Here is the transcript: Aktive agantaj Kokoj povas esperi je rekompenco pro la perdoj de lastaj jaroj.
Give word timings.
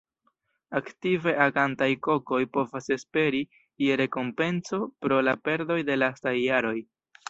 Aktive 0.79 1.33
agantaj 1.45 1.89
Kokoj 2.09 2.41
povas 2.59 2.91
esperi 2.97 3.45
je 3.87 4.01
rekompenco 4.05 4.85
pro 5.05 5.25
la 5.31 5.41
perdoj 5.49 5.83
de 5.93 6.05
lastaj 6.07 6.39
jaroj. 6.45 6.79